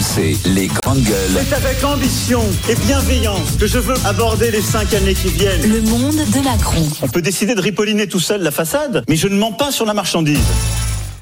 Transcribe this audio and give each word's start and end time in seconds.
RMC, 0.00 0.36
les 0.54 0.66
grandes 0.66 1.02
gueules. 1.02 1.44
C'est 1.46 1.54
avec 1.54 1.84
ambition 1.84 2.40
et 2.70 2.74
bienveillance 2.74 3.56
que 3.58 3.66
je 3.66 3.78
veux 3.78 3.96
aborder 4.06 4.50
les 4.50 4.62
cinq 4.62 4.94
années 4.94 5.12
qui 5.12 5.28
viennent. 5.28 5.60
Le 5.60 5.82
monde 5.82 6.16
de 6.16 6.42
Macron. 6.42 6.88
On 7.02 7.08
peut 7.08 7.20
décider 7.20 7.54
de 7.54 7.60
ripolliner 7.60 8.06
tout 8.06 8.18
seul 8.18 8.42
la 8.42 8.50
façade, 8.50 9.04
mais 9.08 9.16
je 9.16 9.28
ne 9.28 9.36
mens 9.36 9.52
pas 9.52 9.70
sur 9.70 9.84
la 9.84 9.92
marchandise. 9.92 10.40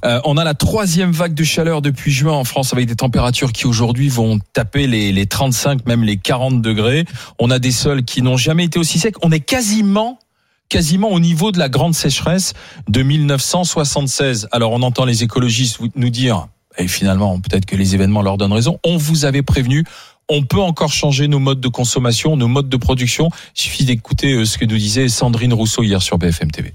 Euh, 0.04 0.20
on 0.24 0.36
a 0.36 0.44
la 0.44 0.54
troisième 0.54 1.10
vague 1.10 1.34
de 1.34 1.42
chaleur 1.42 1.82
depuis 1.82 2.12
juin 2.12 2.34
en 2.34 2.44
France 2.44 2.72
avec 2.72 2.86
des 2.86 2.94
températures 2.94 3.52
qui 3.52 3.66
aujourd'hui 3.66 4.08
vont 4.08 4.38
taper 4.52 4.86
les, 4.86 5.10
les 5.10 5.26
35, 5.26 5.84
même 5.86 6.04
les 6.04 6.16
40 6.16 6.62
degrés. 6.62 7.04
On 7.40 7.50
a 7.50 7.58
des 7.58 7.72
sols 7.72 8.04
qui 8.04 8.22
n'ont 8.22 8.36
jamais 8.36 8.64
été 8.64 8.78
aussi 8.78 9.00
secs. 9.00 9.16
On 9.22 9.32
est 9.32 9.40
quasiment 9.40 10.20
quasiment 10.68 11.10
au 11.10 11.18
niveau 11.18 11.50
de 11.50 11.58
la 11.58 11.68
grande 11.68 11.94
sécheresse 11.94 12.52
de 12.88 13.02
1976. 13.02 14.48
Alors 14.52 14.72
on 14.72 14.82
entend 14.82 15.04
les 15.04 15.24
écologistes 15.24 15.78
nous 15.96 16.10
dire, 16.10 16.46
et 16.78 16.88
finalement 16.88 17.38
peut-être 17.40 17.66
que 17.66 17.76
les 17.76 17.94
événements 17.94 18.22
leur 18.22 18.38
donnent 18.38 18.52
raison, 18.52 18.78
on 18.84 18.96
vous 18.96 19.24
avait 19.24 19.42
prévenu, 19.42 19.84
on 20.28 20.42
peut 20.44 20.60
encore 20.60 20.92
changer 20.92 21.28
nos 21.28 21.38
modes 21.38 21.60
de 21.60 21.68
consommation, 21.68 22.36
nos 22.36 22.48
modes 22.48 22.68
de 22.68 22.76
production. 22.76 23.30
Il 23.56 23.62
suffit 23.62 23.84
d'écouter 23.84 24.32
euh, 24.34 24.44
ce 24.44 24.58
que 24.58 24.64
nous 24.64 24.76
disait 24.76 25.08
Sandrine 25.08 25.52
Rousseau 25.52 25.82
hier 25.82 26.02
sur 26.02 26.18
BFM 26.18 26.50
TV. 26.50 26.74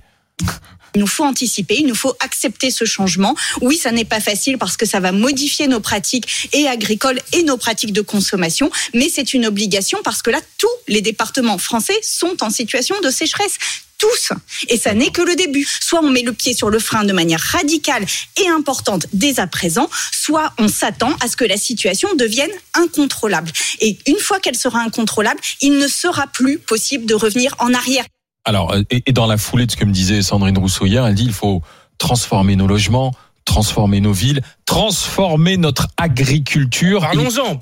Il 0.96 1.00
nous 1.00 1.08
faut 1.08 1.24
anticiper, 1.24 1.77
il 1.80 1.88
nous 1.88 1.96
faut 1.96 2.16
accepter 2.20 2.70
ce 2.70 2.86
changement. 2.86 3.36
Oui, 3.62 3.77
ça 3.77 3.91
n'est 3.91 4.05
pas 4.05 4.20
facile 4.20 4.60
parce 4.60 4.77
que 4.77 4.86
ça 4.86 5.00
va 5.00 5.12
modifier 5.12 5.68
nos 5.68 5.80
pratiques 5.80 6.49
et 6.54 6.68
agricoles 6.68 7.20
et 7.34 7.44
nos 7.44 7.58
pratiques 7.58 7.94
de 7.94 8.02
consommation, 8.02 8.70
mais 8.94 9.10
c'est 9.10 9.34
une 9.34 9.48
obligation 9.48 9.99
parce 10.04 10.22
que 10.22 10.30
là, 10.30 10.40
tous 10.60 10.68
les 10.88 11.02
départements 11.02 11.58
français 11.58 11.98
sont 12.04 12.44
en 12.44 12.52
situation 12.52 12.96
de 13.04 13.10
sécheresse 13.10 13.58
Et 14.70 14.77
ça 14.77 14.93
n'est 14.93 15.12
que 15.12 15.21
le 15.21 15.35
début. 15.35 15.67
Soit 15.81 16.02
on 16.02 16.09
met 16.09 16.21
le 16.21 16.34
pied 16.34 16.53
sur 16.53 16.70
le 16.70 16.80
frein 16.80 17.03
de 17.03 17.13
manière 17.13 17.39
radicale 17.39 18.05
et 18.41 18.48
importante 18.48 19.07
dès 19.13 19.39
à 19.39 19.48
présent, 19.48 19.89
soit 20.12 20.53
on 20.57 20.67
s'attend 20.67 21.13
à 21.21 21.27
ce 21.27 21.35
que 21.35 21.45
la 21.45 21.57
situation 21.57 22.09
devienne 22.16 22.52
incontrôlable. 22.73 23.52
Et 23.79 23.98
une 24.07 24.20
fois 24.20 24.39
qu'elle 24.39 24.55
sera 24.55 24.79
incontrôlable, 24.79 25.39
il 25.62 25.77
ne 25.77 25.87
sera 25.87 26.27
plus 26.27 26.60
possible 26.60 27.05
de 27.05 27.15
revenir 27.15 27.55
en 27.60 27.73
arrière. 27.73 28.05
Alors, 28.45 28.73
euh, 28.73 28.82
et, 28.90 29.12
dans 29.13 29.27
la 29.27 29.37
foulée 29.37 29.65
de 29.65 29.71
ce 29.71 29.77
que 29.77 29.85
me 29.85 29.93
disait 29.93 30.21
Sandrine 30.21 30.57
Rousseau 30.57 30.85
elle 30.85 31.15
dit 31.15 31.26
il 31.26 31.34
faut 31.34 31.62
transformer 31.98 32.55
nos 32.55 32.67
logements, 32.67 33.13
transformer 33.46 33.99
nos 33.99 34.13
villes, 34.13 34.41
transformer 34.66 35.58
notre 35.58 35.88
agriculture. 35.98 37.02
Parlons-en. 37.02 37.58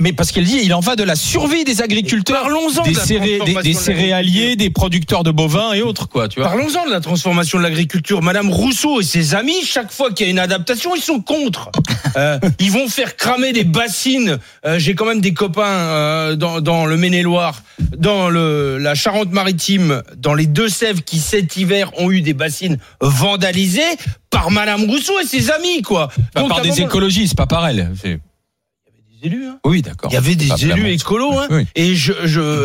Mais 0.00 0.12
parce 0.12 0.32
qu'elle 0.32 0.44
dit, 0.44 0.60
il 0.62 0.72
en 0.74 0.80
va 0.80 0.96
de 0.96 1.02
la 1.04 1.16
survie 1.16 1.64
des 1.64 1.82
agriculteurs, 1.82 2.42
Parlons-en 2.42 2.82
des, 2.82 2.92
de 2.92 2.96
la 2.96 3.04
céré- 3.04 3.20
des- 3.20 3.36
transformation 3.38 3.62
des 3.62 3.74
de 3.74 3.78
céréaliers, 3.78 4.56
des 4.56 4.70
producteurs 4.70 5.22
de 5.22 5.30
bovins 5.30 5.72
et 5.72 5.82
autres, 5.82 6.08
quoi. 6.08 6.28
Tu 6.28 6.40
vois. 6.40 6.48
Parlons-en 6.48 6.86
de 6.86 6.90
la 6.90 7.00
transformation 7.00 7.58
de 7.58 7.62
l'agriculture. 7.62 8.22
Madame 8.22 8.50
Rousseau 8.50 9.00
et 9.00 9.04
ses 9.04 9.34
amis, 9.34 9.62
chaque 9.64 9.92
fois 9.92 10.10
qu'il 10.12 10.26
y 10.26 10.28
a 10.28 10.32
une 10.32 10.38
adaptation, 10.38 10.94
ils 10.94 11.02
sont 11.02 11.20
contre. 11.20 11.70
Euh, 12.16 12.38
ils 12.58 12.70
vont 12.70 12.88
faire 12.88 13.16
cramer 13.16 13.52
des 13.52 13.64
bassines. 13.64 14.38
Euh, 14.64 14.78
J'ai 14.78 14.94
quand 14.94 15.04
même 15.04 15.20
des 15.20 15.34
copains 15.34 15.62
euh, 15.66 16.36
dans, 16.36 16.60
dans 16.60 16.86
le 16.86 16.96
Maine-et-Loire, 16.96 17.62
dans 17.98 18.30
le, 18.30 18.78
la 18.78 18.94
Charente-Maritime, 18.94 20.02
dans 20.16 20.34
les 20.34 20.46
Deux-Sèvres, 20.46 21.02
qui 21.04 21.18
cet 21.18 21.56
hiver 21.56 21.90
ont 21.98 22.10
eu 22.10 22.22
des 22.22 22.34
bassines 22.34 22.78
vandalisées 23.00 23.82
par 24.30 24.50
Madame 24.50 24.84
Rousseau 24.84 25.18
et 25.20 25.26
ses 25.26 25.50
amis, 25.50 25.82
quoi. 25.82 26.08
Pas 26.32 26.40
Donc, 26.40 26.48
par 26.50 26.62
des 26.62 26.70
moment- 26.70 26.86
écologistes, 26.86 27.36
pas 27.36 27.46
par 27.46 27.66
elle. 27.68 27.92
Élus, 29.22 29.46
hein. 29.46 29.58
Oui, 29.64 29.80
d'accord. 29.80 30.10
Il 30.10 30.14
y 30.14 30.18
avait 30.18 30.34
des 30.34 30.46
Pas 30.48 30.56
élus 30.56 30.70
vraiment. 30.72 30.88
écolos, 30.88 31.38
hein. 31.38 31.46
Oui. 31.50 31.66
Et 31.74 31.94
je, 31.94 32.12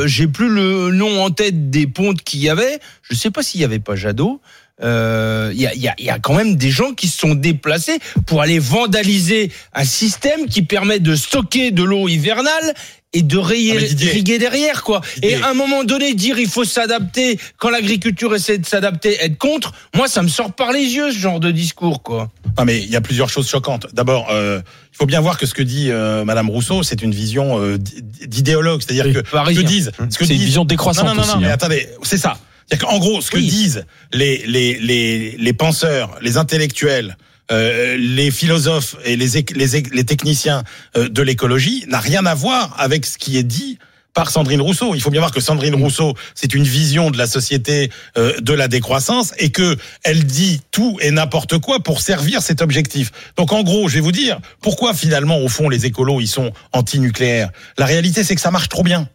j'ai 0.05 0.27
plus 0.27 0.49
le 0.49 0.91
nom 0.91 1.23
en 1.23 1.29
tête 1.31 1.69
des 1.69 1.87
pontes 1.87 2.21
qu'il 2.23 2.41
y 2.41 2.49
avait. 2.49 2.79
Je 3.09 3.15
sais 3.15 3.31
pas 3.31 3.41
s'il 3.41 3.61
y 3.61 3.63
avait 3.63 3.79
pas 3.79 3.95
Jadot. 3.95 4.41
Euh, 4.83 5.51
Il 5.53 5.61
y, 5.61 5.67
a, 5.67 5.75
y, 5.75 5.87
a, 5.87 5.95
y 5.99 6.09
a 6.09 6.19
quand 6.19 6.33
même 6.33 6.55
des 6.55 6.71
gens 6.71 6.93
qui 6.93 7.07
se 7.07 7.17
sont 7.17 7.35
déplacés 7.35 7.99
pour 8.25 8.41
aller 8.41 8.59
vandaliser 8.59 9.51
un 9.73 9.83
système 9.85 10.47
qui 10.47 10.61
permet 10.63 10.99
de 10.99 11.15
stocker 11.15 11.71
de 11.71 11.83
l'eau 11.83 12.07
hivernale 12.09 12.73
et 13.13 13.21
de 13.23 13.37
rayer, 13.37 13.75
Ah, 13.77 13.93
Didier. 13.93 14.39
derrière 14.39 14.83
quoi. 14.83 15.01
Didier. 15.15 15.31
Et 15.31 15.35
à 15.35 15.49
un 15.49 15.53
moment 15.53 15.83
donné 15.83 16.13
dire 16.13 16.39
il 16.39 16.47
faut 16.47 16.63
s'adapter 16.63 17.37
quand 17.57 17.69
l'agriculture 17.69 18.33
essaie 18.33 18.57
de 18.57 18.65
s'adapter, 18.65 19.17
être 19.21 19.37
contre, 19.37 19.73
moi 19.93 20.07
ça 20.07 20.21
me 20.23 20.29
sort 20.29 20.53
par 20.53 20.71
les 20.71 20.79
yeux 20.83 21.11
ce 21.11 21.17
genre 21.19 21.39
de 21.41 21.51
discours 21.51 22.01
quoi. 22.03 22.31
Non, 22.57 22.65
mais 22.65 22.79
il 22.79 22.89
y 22.89 22.95
a 22.95 23.01
plusieurs 23.01 23.29
choses 23.29 23.49
choquantes. 23.49 23.87
D'abord, 23.93 24.29
euh, 24.31 24.61
il 24.93 24.97
faut 24.97 25.05
bien 25.05 25.19
voir 25.21 25.37
que 25.37 25.45
ce 25.45 25.53
que 25.53 25.61
dit 25.61 25.91
euh, 25.91 26.23
Madame 26.25 26.49
Rousseau, 26.49 26.83
c'est 26.83 27.01
une 27.01 27.13
vision 27.13 27.59
euh, 27.61 27.77
d'idéologue, 27.77 28.81
c'est-à-dire 28.81 29.05
Oui, 29.05 29.13
que 29.13 29.19
ce 29.53 29.59
que 29.59 29.65
disent, 29.65 29.91
ce 30.09 30.17
que 30.17 30.25
C'est 30.25 30.33
une 30.35 30.39
vision 30.41 30.65
décroissante 30.65 31.05
Non, 31.05 31.11
non, 31.11 31.17
non, 31.17 31.23
aussi, 31.23 31.33
non, 31.35 31.41
mais 31.41 31.47
hein. 31.49 31.53
attendez, 31.53 31.87
c'est 32.03 32.17
ça. 32.17 32.37
Qu'en 32.79 32.99
gros, 32.99 33.21
ce 33.21 33.29
que 33.31 33.37
Oui. 33.37 33.47
disent 33.47 33.85
les 34.13 34.43
les 34.47 34.79
les 34.79 35.35
les 35.37 35.53
penseurs, 35.53 36.17
les 36.21 36.37
intellectuels. 36.37 37.17
euh, 37.51 37.97
les 37.97 38.31
philosophes 38.31 38.95
et 39.03 39.17
les, 39.17 39.27
les, 39.55 39.67
les 39.81 40.03
techniciens 40.05 40.63
euh, 40.95 41.09
de 41.09 41.21
l'écologie 41.21 41.83
n'a 41.89 41.99
rien 41.99 42.25
à 42.25 42.33
voir 42.33 42.73
avec 42.79 43.05
ce 43.05 43.17
qui 43.17 43.37
est 43.37 43.43
dit 43.43 43.77
par 44.13 44.29
Sandrine 44.29 44.61
Rousseau. 44.61 44.95
Il 44.95 45.01
faut 45.01 45.09
bien 45.09 45.19
voir 45.19 45.31
que 45.33 45.41
Sandrine 45.41 45.75
Rousseau, 45.75 46.13
c'est 46.33 46.53
une 46.53 46.63
vision 46.63 47.11
de 47.11 47.17
la 47.17 47.27
société 47.27 47.89
euh, 48.17 48.39
de 48.39 48.53
la 48.53 48.69
décroissance 48.69 49.33
et 49.37 49.51
que 49.51 49.75
elle 50.03 50.23
dit 50.25 50.61
tout 50.71 50.97
et 51.01 51.11
n'importe 51.11 51.57
quoi 51.59 51.81
pour 51.81 51.99
servir 51.99 52.41
cet 52.41 52.61
objectif. 52.61 53.11
Donc 53.35 53.51
en 53.51 53.63
gros, 53.63 53.89
je 53.89 53.95
vais 53.95 53.99
vous 54.01 54.13
dire 54.13 54.39
pourquoi 54.61 54.93
finalement 54.93 55.39
au 55.39 55.49
fond 55.49 55.67
les 55.67 55.85
écolos 55.85 56.21
ils 56.21 56.27
sont 56.27 56.53
anti-nucléaires. 56.71 57.49
La 57.77 57.85
réalité 57.85 58.23
c'est 58.23 58.35
que 58.35 58.41
ça 58.41 58.51
marche 58.51 58.69
trop 58.69 58.83
bien. 58.83 59.09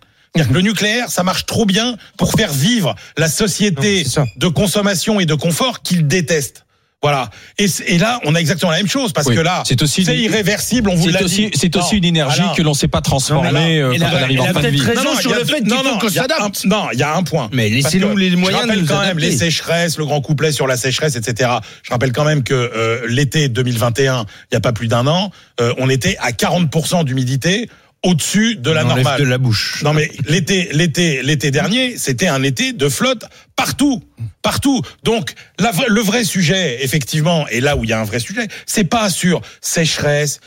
Le 0.51 0.61
nucléaire, 0.61 1.11
ça 1.11 1.23
marche 1.23 1.47
trop 1.47 1.67
bien 1.67 1.97
pour 2.17 2.33
faire 2.33 2.53
vivre 2.53 2.95
la 3.17 3.29
société 3.29 4.05
Non, 4.17 4.25
de 4.37 4.49
consommation 4.49 5.21
et 5.21 5.27
de 5.27 5.35
confort 5.35 5.83
qu'ils 5.83 6.07
détestent. 6.07 6.63
Voilà. 7.03 7.31
Et, 7.59 7.99
là, 7.99 8.21
on 8.25 8.35
a 8.35 8.41
exactement 8.41 8.73
la 8.73 8.79
même 8.79 8.89
chose 8.89 9.13
parce 9.13 9.29
Oui. 9.29 9.37
que 9.37 9.41
là, 9.41 9.63
C'est 9.67 9.81
aussi 9.83 10.05
c'est 10.05 10.17
une- 10.17 10.25
irréversible. 10.25 10.89
On 10.91 10.97
vous 10.97 11.09
l'a 11.09 11.23
aussi, 11.23 11.51
dit. 11.51 11.51
c'est 11.55 11.77
aussi 11.77 11.99
une 11.99 12.05
énergie 12.05 12.39
voilà. 12.41 12.55
que 12.57 12.63
l'on 12.63 12.71
ne 12.71 12.75
sait 12.77 12.89
pas 12.89 13.01
transformer 13.03 13.53
Non, 13.53 13.91
là, 13.91 13.99
quand 13.99 14.17
on 14.17 14.23
arrive 14.23 14.41
en 14.41 14.47
fin 14.47 14.61
de 14.63 14.69
vie. 14.69 14.79
sur 14.81 15.31
y 15.31 15.35
a 15.35 15.39
le 15.39 15.45
fait 15.45 15.59
qu'il 15.59 15.69
non, 15.69 15.77
faut 15.77 15.85
non, 15.85 15.99
qu'on 15.99 16.09
il 16.09 16.15
y 16.15 16.19
a 16.19 16.23
s'adapte. 16.23 16.63
un- 16.65 16.69
Non, 16.69 16.87
il 16.93 16.99
y 16.99 17.03
a 17.05 17.15
un 17.15 17.23
point. 17.23 17.49
Mais 17.53 17.69
laissez-nous 17.69 18.17
les 18.17 18.31
je 18.31 18.37
moyens 18.37 18.65
de 18.65 18.69
rappelle 18.71 18.87
quand 18.87 19.01
même 19.03 19.19
les 19.19 19.37
sécheresses, 19.37 19.99
le 19.99 20.07
grand 20.07 20.21
couplet 20.21 20.51
sur 20.53 20.67
la 20.67 20.77
sécheresse, 20.77 21.15
etc. 21.17 21.51
Je 21.83 21.91
rappelle 21.91 22.13
quand 22.13 22.25
même 22.25 22.43
que 22.43 22.55
euh, 22.55 23.07
l'été 23.09 23.49
2021, 23.51 24.23
il 24.25 24.55
n'y 24.55 24.57
a 24.57 24.61
pas 24.61 24.73
plus 24.73 24.89
d'un 24.89 25.07
an, 25.07 25.31
euh, 25.61 25.75
on 25.79 25.89
était 25.91 26.17
à 26.19 26.33
40% 26.33 27.05
d'humidité 27.05 27.69
au-dessus 28.03 28.57
de 28.57 28.71
la 28.71 28.85
On 28.85 28.89
normale. 28.89 29.21
de 29.21 29.27
la 29.27 29.39
bouche. 29.39 29.83
Non 29.83 29.93
mais 29.93 30.11
l'été, 30.29 30.69
l'été, 30.73 31.23
l'été 31.23 31.51
dernier, 31.51 31.97
c'était 31.97 32.29
un 32.29 32.43
été 32.43 32.73
de 32.73 32.89
flotte 32.89 33.25
partout, 33.57 34.03
partout. 34.43 34.83
Donc 35.03 35.33
la 35.59 35.73
le 35.89 36.01
vrai 36.01 36.25
sujet, 36.25 36.85
effectivement, 36.85 37.49
et 37.49 37.61
là 37.61 37.77
où 37.77 37.85
il 37.85 37.91
y 37.91 37.93
a 37.93 38.01
un 38.01 38.05
vrai 38.05 38.21
sujet, 38.21 38.49
c'est 38.67 38.85
pas 38.85 39.11
sur 39.11 39.41
sécheresse, 39.61 40.41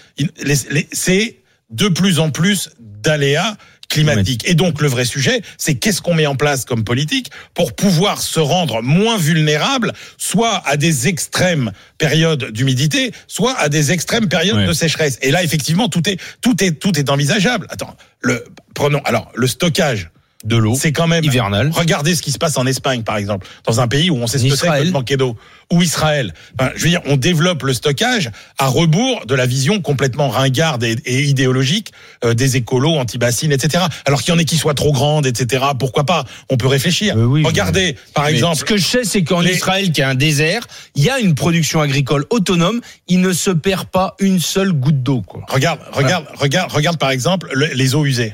c'est 0.92 1.38
de 1.70 1.88
plus 1.88 2.20
en 2.20 2.32
plus 2.32 2.70
d'aléas 2.80 3.58
climatiques. 3.90 4.48
Et 4.48 4.54
donc 4.54 4.82
le 4.82 4.88
vrai 4.88 5.04
sujet, 5.04 5.42
c'est 5.58 5.76
qu'est-ce 5.76 6.02
qu'on 6.02 6.14
met 6.14 6.28
en 6.28 6.36
place 6.36 6.64
comme 6.66 6.84
politique 6.84 7.32
pour 7.54 7.74
pouvoir 7.76 8.22
se 8.22 8.40
rendre 8.40 8.82
moins 8.82 9.18
vulnérable, 9.18 9.92
soit 10.18 10.62
à 10.66 10.78
des 10.78 11.08
extrêmes 11.08 11.72
périodes 11.98 12.52
d'humidité, 12.52 13.12
soit 13.28 13.58
à 13.58 13.68
des 13.68 13.92
extrêmes 13.92 14.30
périodes 14.30 14.58
Ouais. 14.58 14.68
de 14.68 14.74
sécheresse. 14.74 15.18
Et 15.22 15.32
là, 15.32 15.44
effectivement, 15.44 15.90
tout 15.90 16.08
est 16.10 16.18
tout 16.42 16.64
est 16.64 16.72
tout 16.72 16.98
est 16.98 17.10
envisageable. 17.10 17.68
Attends, 17.70 17.96
le 18.22 18.44
prenons 18.74 19.02
alors 19.06 19.32
le 19.36 19.48
stockage 19.48 20.10
De 20.46 20.56
l'eau. 20.56 20.74
c'est 20.74 20.94
quand 20.94 21.08
même 21.08 21.24
hivernale. 21.24 21.70
Regardez 21.74 22.16
ce 22.16 22.22
qui 22.22 22.32
se 22.32 22.38
passe 22.38 22.58
en 22.58 22.66
Espagne, 22.66 23.04
par 23.04 23.18
exemple, 23.18 23.46
dans 23.66 23.82
un 23.82 23.90
pays 23.90 24.10
où 24.10 24.16
on 24.16 24.26
sait 24.26 24.38
ce 24.38 24.44
que 24.48 24.86
de 24.86 24.92
manquer 24.92 25.18
d'eau, 25.18 25.36
ou 25.70 25.82
Israël. 25.82 26.34
Enfin, 26.58 26.72
je 26.78 26.84
veux 26.84 26.90
dire, 26.90 27.02
on 27.08 27.18
développe 27.18 27.64
le 27.64 27.74
stockage 27.74 28.32
à 28.58 28.68
rebours 28.68 29.26
de 29.26 29.36
la 29.36 29.46
vision 29.46 29.82
complètement 29.82 30.30
ringarde 30.30 30.84
et, 30.86 30.96
et 31.06 31.24
idéologique 31.24 31.92
euh, 32.24 32.34
des 32.34 32.56
écolos 32.56 32.96
anti-bassines, 32.98 33.52
etc. 33.52 33.84
Alors 34.06 34.22
qu'il 34.22 34.34
y 34.34 34.38
en 34.38 34.40
ait 34.40 34.46
qui 34.46 34.56
soient 34.58 34.74
trop 34.74 34.94
grandes, 34.94 35.26
etc. 35.26 35.66
Pourquoi 35.78 36.06
pas? 36.06 36.24
On 36.50 36.56
peut 36.56 36.68
réfléchir. 36.68 37.16
Oui, 37.18 37.44
Regardez, 37.44 37.98
par 38.14 38.26
Mais 38.26 38.32
exemple, 38.32 38.56
Ce 38.60 38.64
que 38.64 38.78
je 38.78 38.86
sais, 38.86 39.04
c'est 39.04 39.24
qu'en 39.26 39.42
les- 39.42 39.56
Israël, 39.56 39.92
qui 39.92 40.00
est 40.00 40.06
un 40.06 40.16
désert, 40.16 40.66
il 40.96 41.04
y 41.04 41.10
a 41.10 41.20
une 41.20 41.36
production 41.36 41.82
agricole 41.82 42.26
autonome. 42.30 42.80
Il 43.10 43.20
ne 43.20 43.34
se 43.34 43.52
perd 43.52 43.88
pas 43.90 44.16
une 44.20 44.40
seule 44.40 44.72
goutte 44.72 45.04
d'eau. 45.04 45.22
regarde, 45.50 45.82
regarde, 45.92 46.26
regarde, 46.36 46.72
regarde, 46.72 46.98
par 46.98 47.12
exemple, 47.12 47.50
le- 47.54 47.68
les 47.74 47.94
eaux 47.94 48.06
usées. 48.06 48.34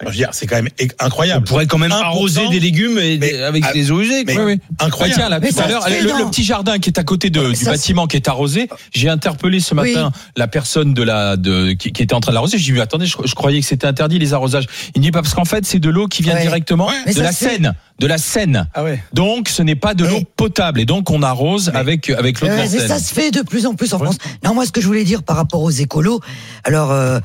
Je 0.00 0.06
veux 0.06 0.14
dire, 0.14 0.28
c'est 0.30 0.46
quand 0.46 0.54
même 0.54 0.68
é- 0.78 0.86
On 1.02 1.06
incroyable. 1.06 1.44
pourrait 1.44 1.66
quand 1.66 1.76
même 1.78 1.90
1%, 1.90 2.00
arroser 2.04 2.48
des 2.50 2.60
légumes 2.60 2.98
et 2.98 3.18
des- 3.18 3.32
mais- 3.32 3.42
avec 3.42 3.64
ah, 3.66 3.72
des 3.72 3.90
eaux 3.90 4.00
usées. 4.00 4.22
mais-. 4.24 4.38
Oui, 4.38 4.44
oui. 4.44 4.60
Bah, 4.78 4.84
Incroyable. 4.86 5.18
tiens, 5.20 5.28
là, 5.28 5.40
Mais 5.40 5.48
tout 5.50 5.58
à 5.58 5.62
ça 5.62 5.68
l'heure, 5.68 5.82
se 5.82 5.88
fait, 5.88 6.02
le, 6.02 6.30
petit 6.30 6.44
jardin 6.44 6.78
qui 6.78 6.88
est 6.90 6.98
à 7.00 7.02
côté 7.02 7.30
de, 7.30 7.40
mais 7.40 7.48
du 7.48 7.56
ça 7.64 7.72
bâtiment 7.72 8.06
qui 8.06 8.14
est 8.14 8.28
arrosé, 8.28 8.68
j'ai 8.94 9.08
interpellé 9.08 9.58
ce 9.58 9.74
Oui. 9.74 9.92
matin 9.94 10.12
la 10.36 10.46
personne 10.46 10.94
de 10.94 11.02
la, 11.02 11.36
de, 11.36 11.72
qui, 11.72 11.90
qui 11.92 12.02
était 12.04 12.14
en 12.14 12.20
train 12.20 12.30
de 12.30 12.34
l'arroser. 12.34 12.58
J'ai 12.58 12.72
dit, 12.74 12.80
attendez, 12.80 13.06
je, 13.06 13.16
je 13.24 13.34
croyais 13.34 13.60
que 13.60 13.66
c'était 13.66 13.88
interdit 13.88 14.20
les 14.20 14.34
arrosages. 14.34 14.66
Il 14.94 15.00
me 15.00 15.02
dit 15.04 15.10
pas 15.10 15.20
parce 15.20 15.34
qu'en 15.34 15.44
fait, 15.44 15.66
c'est 15.66 15.80
de 15.80 15.90
l'eau 15.90 16.06
qui 16.06 16.22
vient 16.22 16.34
Ouais. 16.36 16.42
directement 16.42 16.86
Ouais. 16.86 17.04
De 17.12 17.18
ça 17.18 17.22
la. 17.24 17.32
Seine, 17.32 17.74
de 17.98 18.06
la 18.06 18.18
Seine. 18.18 18.68
Ah 18.74 18.84
ouais. 18.84 19.02
Donc, 19.14 19.48
ce 19.48 19.62
n'est 19.64 19.74
pas 19.74 19.94
de 19.94 20.04
l'eau 20.06 20.20
potable 20.36 20.78
et 20.80 20.84
donc 20.84 21.10
on 21.10 21.22
arrose 21.24 21.72
avec 21.74 22.08
avec 22.10 22.40
l'eau 22.40 22.46
de 22.46 22.52
la 22.52 22.58
mais 22.58 22.68
Seine. 22.68 22.86
ça 22.86 23.00
se 23.00 23.12
fait 23.12 23.32
de 23.32 23.42
plus 23.42 23.66
en 23.66 23.74
plus 23.74 23.92
en 23.94 23.98
France. 23.98 24.18
Non, 24.44 24.54
moi, 24.54 24.64
ce 24.64 24.70
que 24.70 24.80
je 24.80 24.86
voulais 24.86 25.02
dire 25.02 25.24
par 25.24 25.34
rapport 25.34 25.60
aux 25.62 25.70
écolos, 25.72 26.20
alors, 26.62 26.92
euh, 26.92 27.18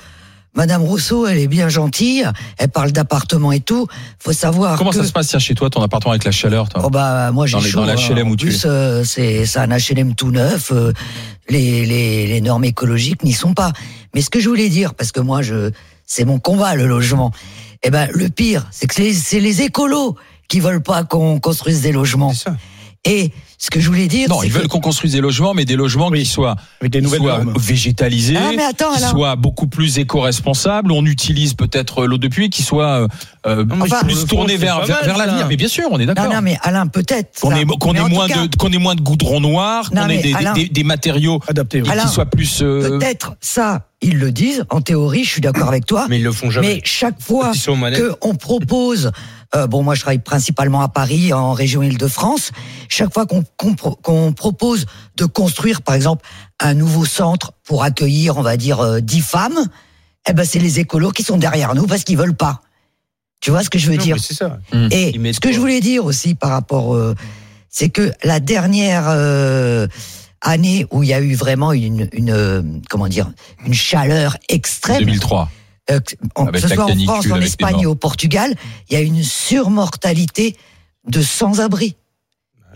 Madame 0.55 0.83
Rousseau, 0.83 1.25
elle 1.25 1.39
est 1.39 1.47
bien 1.47 1.67
gentille, 1.67 2.23
elle 2.59 2.69
parle 2.69 2.91
d'appartement 2.91 3.51
et 3.51 3.59
tout. 3.59 3.88
Faut 4.19 4.33
savoir 4.33 4.77
Comment 4.77 4.91
que... 4.91 4.97
ça 4.97 5.03
se 5.03 5.11
passe 5.11 5.35
chez 5.39 5.55
toi, 5.55 5.69
ton 5.69 5.81
appartement 5.81 6.11
avec 6.11 6.25
la 6.25 6.31
chaleur 6.31 6.69
toi 6.69 6.81
Oh 6.85 6.89
bah 6.91 7.31
moi 7.31 7.47
j'ai 7.47 7.59
chaud. 7.59 7.79
dans 7.79 7.85
la 7.85 7.94
hein. 7.94 8.09
HLM 8.09 8.29
où 8.29 8.35
tu 8.35 8.47
plus, 8.47 8.63
euh, 8.65 9.03
c'est 9.03 9.45
un 9.57 9.67
HLM 9.69 10.13
tout 10.15 10.31
neuf. 10.31 10.71
euh, 10.71 10.94
les, 11.50 11.85
les 11.85 12.27
les 12.27 12.41
normes 12.41 12.65
écologiques 12.65 13.23
n'y 13.23 13.33
sont 13.33 13.53
pas. 13.53 13.73
Mais 14.13 14.21
ce 14.21 14.29
que 14.29 14.39
je 14.39 14.47
voulais 14.47 14.69
dire, 14.69 14.94
parce 14.94 15.11
que 15.11 15.19
moi 15.19 15.41
je 15.41 15.71
c'est 16.05 16.25
mon 16.25 16.39
combat 16.39 16.75
le 16.75 16.85
logement. 16.85 17.31
Eh 17.81 17.89
ben 17.89 18.07
le 18.13 18.29
pire, 18.29 18.67
c'est 18.71 18.85
que 18.88 18.94
c'est 18.94 19.13
c'est 19.13 19.39
les 19.39 19.61
écolos 19.63 20.15
qui 20.47 20.59
veulent 20.59 20.83
pas 20.83 21.03
qu'on 21.03 21.39
construise 21.39 21.81
des 21.81 21.91
logements. 21.91 22.31
C'est 22.33 22.50
ça. 22.50 22.55
Et 23.05 23.31
ce 23.63 23.69
que 23.69 23.80
je 23.80 23.88
voulais 23.88 24.07
dire, 24.07 24.27
Non, 24.27 24.42
c'est 24.42 24.48
ils 24.48 24.51
que- 24.54 24.57
veulent 24.60 24.68
qu'on 24.68 24.81
construise 24.81 25.13
des 25.13 25.21
logements, 25.21 25.54
mais 25.54 25.63
des 25.63 25.77
logements 25.77 26.12
qui 26.12 26.25
soient, 26.25 26.57
Avec 26.81 26.92
des 26.92 27.00
qui 27.00 27.06
nouvelles 27.06 27.21
soient 27.21 27.42
végétalisés, 27.57 28.36
Ah, 28.38 28.51
mais 28.54 28.63
attends, 28.63 28.94
qui 28.94 29.00
soient 29.01 29.38
beaucoup 29.38 29.68
plus 29.68 30.00
éco-responsables. 30.00 30.92
On 30.92 31.06
utilise 31.06 31.54
peut-être 31.54 32.06
l'eau 32.06 32.18
de 32.18 32.27
pluie, 32.27 32.50
qui 32.50 32.62
soit 32.62 33.04
euh, 33.04 33.07
euh, 33.48 33.65
Enfin, 33.80 34.01
plus 34.04 34.25
tournée 34.25 34.57
vers, 34.57 34.83
vers, 34.86 35.04
vers 35.06 35.18
l'avenir. 35.18 35.48
Mais 35.48 35.56
bien 35.56 35.69
sûr, 35.69 35.86
on 35.92 35.98
est 36.00 36.06
d'accord. 36.06 36.25
non 36.25 36.33
non 36.36 36.42
mais 36.42 36.57
Alain 36.62 36.88
peut-être. 36.88 37.39
Qu'on 37.39 37.56
ait, 37.56 37.63
moins 38.10 38.27
cas, 38.27 38.48
de, 38.48 38.56
qu'on 38.57 38.69
ait 38.71 38.77
moins 38.77 38.95
de 38.95 39.01
goudron 39.01 39.39
noir, 39.39 39.89
Non, 39.94 40.04
qu'on 40.04 40.10
ait 40.10 40.21
des, 40.21 40.33
Alain- 40.33 40.54
des, 40.54 40.68
des 40.68 40.83
matériaux 40.83 41.39
Adapté. 41.48 41.81
oui. 41.81 41.89
Alain, 41.89 42.04
qui 42.04 42.10
soient 42.10 42.25
plus. 42.25 42.62
euh, 42.62 43.00
Peut-être 43.00 43.36
ça, 43.39 43.88
ils 44.01 44.18
le 44.19 44.31
disent. 44.33 44.65
En 44.71 44.81
théorie, 44.81 45.24
je 45.24 45.30
suis 45.30 45.42
d'accord 45.42 45.69
avec 45.69 45.86
toi. 45.86 46.07
Mais 46.10 46.18
ils 46.19 46.24
le 46.24 46.33
font 46.33 46.50
jamais. 46.50 46.68
Mais 46.75 46.81
chaque 46.83 47.21
fois 47.21 47.54
qu'on 48.19 48.36
propose, 48.36 49.12
euh, 49.56 49.68
bon, 49.68 49.83
moi 49.83 49.95
je 49.95 50.01
travaille 50.01 50.19
principalement 50.19 50.81
à 50.81 50.88
Paris, 50.89 51.31
en 51.33 51.54
région 51.54 51.83
Île-de-France, 51.83 52.51
chaque 52.89 53.13
fois 53.13 53.25
qu'on 53.25 53.44
qu'on 53.57 53.75
pro- 53.75 53.95
qu'on 53.95 54.33
propose 54.33 54.85
de 55.17 55.25
construire, 55.25 55.81
par 55.81 55.95
exemple, 55.95 56.25
un 56.59 56.73
nouveau 56.73 57.05
centre 57.05 57.53
pour 57.63 57.83
accueillir, 57.83 58.38
on 58.38 58.41
va 58.41 58.57
dire, 58.57 58.79
euh, 58.79 59.00
10 59.00 59.21
femmes, 59.21 59.59
eh 60.27 60.33
ben 60.33 60.45
c'est 60.45 60.59
les 60.59 60.79
écolos 60.79 61.11
qui 61.11 61.23
sont 61.23 61.38
derrière 61.38 61.75
nous 61.75 61.85
parce 61.88 62.03
qu'ils 62.03 62.17
veulent 62.17 62.35
pas. 62.35 62.61
Tu 63.41 63.51
vois 63.51 63.63
ce 63.63 63.69
que 63.69 63.77
je 63.77 63.89
veux 63.91 63.97
Non, 63.97 64.03
dire 64.03 64.17
c'est 64.19 64.33
ça. 64.35 64.59
Et 64.91 65.09
Ils 65.09 65.19
mettent 65.19 65.35
ce 65.35 65.39
que 65.41 65.51
je 65.51 65.59
voulais 65.59 65.81
dire 65.81 66.05
aussi 66.05 66.33
par 66.35 66.51
rapport, 66.51 66.95
euh, 66.95 67.13
c'est 67.69 67.89
que 67.89 68.11
la 68.23 68.39
dernière 68.39 69.05
euh, 69.07 69.88
année 70.41 70.85
où 70.91 71.03
il 71.03 71.09
y 71.09 71.13
a 71.13 71.19
eu 71.19 71.35
vraiment 71.35 71.73
une, 71.73 72.07
une 72.13 72.29
euh, 72.31 72.61
comment 72.89 73.07
dire, 73.07 73.31
une 73.65 73.73
chaleur 73.73 74.38
extrême, 74.50 75.00
2003. 75.00 75.50
euh, 75.91 76.00
en- 76.35 76.47
Avec 76.47 76.61
que 76.61 76.67
ce 76.69 76.73
soit 76.73 76.85
en 76.85 76.88
France, 77.05 77.25
en 77.31 77.41
Espagne 77.41 77.75
et 77.81 77.85
au 77.85 77.95
Portugal, 77.95 78.53
il 78.89 78.94
y 78.94 78.95
a 78.97 79.01
une 79.01 79.23
surmortalité 79.23 80.55
de 81.07 81.21
sans-abri. 81.21 81.95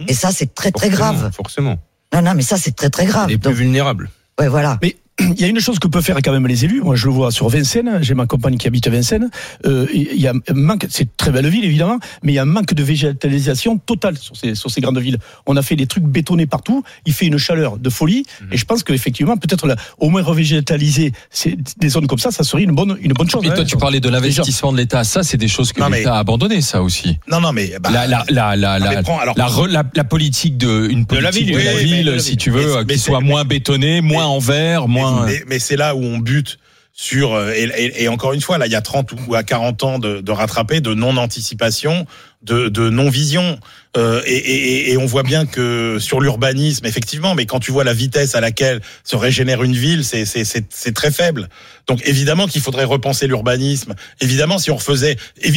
Et 0.07 0.13
ça, 0.13 0.31
c'est 0.31 0.53
très 0.53 0.71
très 0.71 0.89
grave. 0.89 1.31
Forcément. 1.33 1.77
Non, 2.13 2.21
non, 2.21 2.33
mais 2.35 2.41
ça, 2.41 2.57
c'est 2.57 2.75
très 2.75 2.89
très 2.89 3.05
grave. 3.05 3.29
Les 3.29 3.37
plus 3.37 3.49
Donc, 3.49 3.55
vulnérables. 3.57 4.09
ouais, 4.39 4.47
voilà. 4.47 4.77
Mais 4.81 4.95
il 5.35 5.39
y 5.41 5.43
a 5.43 5.47
une 5.47 5.59
chose 5.59 5.79
que 5.79 5.87
peuvent 5.87 6.03
faire 6.03 6.17
quand 6.23 6.31
même 6.31 6.47
les 6.47 6.65
élus. 6.65 6.81
Moi, 6.81 6.95
je 6.95 7.05
le 7.07 7.11
vois 7.11 7.31
sur 7.31 7.49
Vincennes. 7.49 7.99
J'ai 8.01 8.13
ma 8.13 8.25
compagne 8.27 8.57
qui 8.57 8.67
habite 8.67 8.85
à 8.87 8.89
Vincennes. 8.91 9.29
Euh, 9.65 9.85
il 9.93 10.19
y 10.19 10.27
a 10.27 10.31
un 10.33 10.53
manque. 10.53 10.85
C'est 10.89 11.03
une 11.03 11.09
très 11.17 11.31
belle 11.31 11.47
ville 11.47 11.65
évidemment, 11.65 11.99
mais 12.23 12.33
il 12.33 12.35
y 12.35 12.39
a 12.39 12.43
un 12.43 12.45
manque 12.45 12.73
de 12.73 12.83
végétalisation 12.83 13.77
totale 13.77 14.17
sur 14.17 14.35
ces 14.35 14.55
sur 14.55 14.69
ces 14.69 14.81
grandes 14.81 14.99
villes. 14.99 15.17
On 15.45 15.55
a 15.57 15.61
fait 15.61 15.75
des 15.75 15.87
trucs 15.87 16.03
bétonnés 16.03 16.45
partout. 16.45 16.83
Il 17.05 17.13
fait 17.13 17.25
une 17.25 17.37
chaleur 17.37 17.77
de 17.77 17.89
folie. 17.89 18.25
Mhm. 18.41 18.47
Et 18.53 18.57
je 18.57 18.65
pense 18.65 18.83
qu'effectivement, 18.83 19.37
peut-être 19.37 19.67
là, 19.67 19.75
au 19.97 20.09
moins 20.09 20.21
revégétaliser 20.21 21.11
ces- 21.29 21.57
des 21.77 21.89
zones 21.89 22.07
comme 22.07 22.19
ça, 22.19 22.31
ça 22.31 22.43
serait 22.43 22.63
une 22.63 22.73
bonne 22.73 22.97
une 23.01 23.13
bonne 23.13 23.29
chose. 23.29 23.43
Et 23.43 23.47
toi, 23.49 23.59
hein. 23.61 23.65
tu 23.65 23.77
parlais 23.77 23.99
de 23.99 24.09
l'investissement 24.09 24.71
de 24.71 24.77
l'État. 24.77 25.03
Ça, 25.03 25.23
c'est 25.23 25.37
des 25.37 25.47
choses 25.47 25.73
que 25.73 25.81
mais- 25.89 25.99
l'État 25.99 26.15
a 26.15 26.19
abandonnées, 26.19 26.61
ça 26.61 26.81
aussi. 26.81 27.17
Non, 27.29 27.41
non, 27.41 27.51
mais 27.53 27.73
bah, 27.81 27.89
la, 27.91 28.07
la, 28.07 28.23
la, 28.29 28.55
la, 28.55 28.79
non, 28.79 28.85
mais 28.89 28.95
la, 28.95 29.03
prends, 29.03 29.19
alors, 29.19 29.35
la, 29.37 29.47
re- 29.47 29.67
la, 29.67 29.83
la 29.95 30.03
politique 30.03 30.57
de 30.57 30.87
une 30.89 30.99
la 30.99 31.05
politique 31.31 31.45
ville, 31.45 31.53
de 31.53 31.57
oui, 31.57 31.63
la 31.65 31.73
ville, 31.77 31.91
mais 31.97 32.03
de 32.03 32.11
la 32.11 32.19
si 32.19 32.37
tu 32.37 32.51
veux, 32.51 32.59
Mais- 32.65 32.75
euh, 32.77 32.83
mais 32.87 32.93
qui 32.95 32.99
soit 32.99 33.19
moins 33.21 33.43
bétonnée, 33.45 34.01
moins 34.01 34.23
mais- 34.23 34.29
en 34.29 34.39
verre, 34.39 34.87
moins. 34.87 35.06
Mais, 35.25 35.43
mais 35.47 35.59
c'est 35.59 35.75
là 35.75 35.95
où 35.95 36.03
on 36.03 36.17
bute 36.19 36.59
sur 36.93 37.33
euh, 37.35 37.51
et, 37.53 38.03
et- 38.03 38.07
encore 38.07 38.33
une 38.33 38.41
fois 38.41 38.57
là 38.57 38.65
il 38.65 38.71
y 38.71 38.75
a 38.75 38.81
30 38.81 39.11
ou 39.27 39.35
à 39.35 39.43
40 39.43 39.83
ans 39.83 39.99
de, 39.99 40.19
de 40.21 40.31
rattraper 40.31 40.81
de 40.81 40.93
non 40.95 41.15
anticipation 41.17 42.07
de, 42.43 42.69
de 42.69 42.89
non 42.89 43.09
vision 43.09 43.59
Euh, 43.95 44.21
et, 44.27 44.35
et- 44.35 44.91
et 44.91 44.97
on 44.97 45.07
voit 45.07 45.23
bien 45.23 45.47
que 45.47 45.97
sur 45.99 46.19
l'urbanisme 46.21 46.85
effectivement 46.85 47.33
mais 47.33 47.45
quand 47.47 47.59
tu 47.59 47.71
vois 47.71 47.83
la 47.85 47.93
vitesse 47.95 48.35
à 48.35 48.41
laquelle 48.41 48.79
se 49.03 49.15
régénère 49.15 49.63
une 49.63 49.75
ville 49.75 50.03
c'est 50.03 50.25
c'est 50.25 50.45
c'est 50.45 50.65
c'est 50.69 50.93
très 50.93 51.09
faible 51.09 51.47
donc 51.87 51.99
évidemment 52.05 52.45
qu'il 52.47 52.61
faudrait 52.61 52.83
repenser 52.83 53.25
l'urbanisme 53.25 53.95
évidemment 54.21 54.59
si 54.59 54.69
on 54.69 54.75
refaisait 54.75 55.15